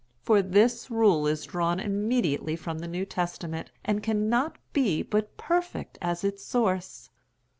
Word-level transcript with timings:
For 0.23 0.41
this 0.41 0.89
rule 0.89 1.27
is 1.27 1.43
drawn 1.45 1.79
immediately 1.79 2.55
from 2.55 2.79
the 2.79 2.87
New 2.87 3.05
Testament 3.05 3.69
and 3.85 4.01
cannot 4.01 4.53
but 4.53 4.73
be 4.73 5.03
perfect 5.37 5.99
as 6.01 6.23
its 6.23 6.43
source. 6.43 7.11